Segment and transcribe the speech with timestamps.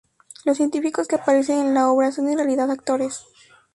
[0.45, 3.23] Los científicos que aparecen en la obra son en realidad actores.